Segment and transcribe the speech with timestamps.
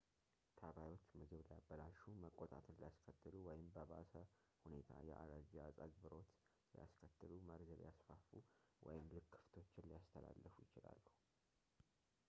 [0.59, 4.11] ተባዮች ምግብ ሊያበላሹ መቆጣትን ሊያስከትሉ ወይም በባሰ
[4.63, 6.31] ሁኔታ የአለርጂ አፀግብሮት
[6.73, 8.27] ሊያስከትሉ መርዝ ሊያስፋፉ
[8.89, 11.03] ወይም ልክፈቶችን ሊያስተላልፉ ይችላሉ